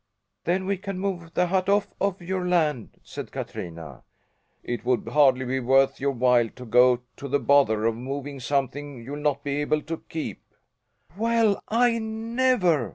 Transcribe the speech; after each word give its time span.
"Then 0.45 0.65
we 0.65 0.77
can 0.77 0.97
move 0.97 1.31
the 1.35 1.45
hut 1.45 1.69
off 1.69 1.93
of 2.01 2.23
your 2.23 2.47
land," 2.47 2.99
said 3.03 3.31
Katrina. 3.31 4.01
"It 4.63 4.83
would 4.83 5.07
hardly 5.09 5.45
be 5.45 5.59
worth 5.59 5.99
your 5.99 6.09
while 6.11 6.49
to 6.49 6.65
go 6.65 7.01
to 7.17 7.27
the 7.27 7.37
bother 7.37 7.85
of 7.85 7.95
moving 7.95 8.39
something 8.39 9.03
you'll 9.05 9.17
not 9.17 9.43
be 9.43 9.57
able 9.57 9.83
to 9.83 9.97
keep." 10.09 10.41
"Well, 11.15 11.61
I 11.67 11.99
never!" 11.99 12.89